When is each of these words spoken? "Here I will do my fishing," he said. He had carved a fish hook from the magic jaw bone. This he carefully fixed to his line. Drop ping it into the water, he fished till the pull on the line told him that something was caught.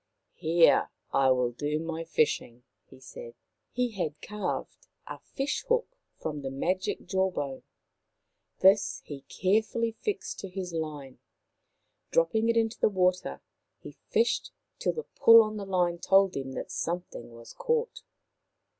"Here 0.33 0.89
I 1.13 1.29
will 1.29 1.51
do 1.51 1.77
my 1.77 2.03
fishing," 2.03 2.63
he 2.89 2.99
said. 2.99 3.35
He 3.71 3.91
had 3.91 4.19
carved 4.19 4.87
a 5.05 5.19
fish 5.19 5.63
hook 5.69 5.95
from 6.19 6.41
the 6.41 6.49
magic 6.49 7.05
jaw 7.05 7.29
bone. 7.29 7.61
This 8.61 9.03
he 9.05 9.21
carefully 9.29 9.91
fixed 9.91 10.39
to 10.39 10.49
his 10.49 10.73
line. 10.73 11.19
Drop 12.09 12.31
ping 12.31 12.49
it 12.49 12.57
into 12.57 12.79
the 12.79 12.89
water, 12.89 13.41
he 13.77 13.91
fished 14.09 14.51
till 14.79 14.93
the 14.93 15.03
pull 15.03 15.43
on 15.43 15.57
the 15.57 15.65
line 15.67 15.99
told 15.99 16.35
him 16.35 16.53
that 16.53 16.71
something 16.71 17.35
was 17.35 17.53
caught. 17.53 18.01